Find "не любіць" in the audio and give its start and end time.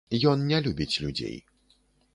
0.51-0.99